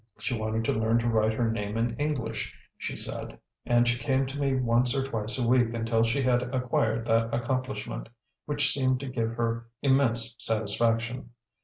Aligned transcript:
She 0.17 0.33
wanted 0.35 0.65
to 0.65 0.73
learn 0.73 0.97
to 0.97 1.07
write 1.07 1.33
her 1.33 1.51
name 1.51 1.77
in 1.77 1.95
English, 1.97 2.55
she 2.75 2.95
said, 2.95 3.37
and 3.67 3.87
she 3.87 3.99
came 3.99 4.25
to 4.25 4.39
me 4.39 4.55
once 4.55 4.95
or 4.95 5.03
twice 5.05 5.37
a 5.37 5.47
week 5.47 5.75
until 5.75 6.01
she 6.01 6.23
had 6.23 6.41
acquired 6.41 7.05
that 7.05 7.31
accomplishment, 7.35 8.09
which 8.47 8.73
seemed 8.73 8.99
to 9.01 9.07
give 9.09 9.33
her 9.33 9.67
immense 9.83 10.33
satisfaction. 10.39 11.29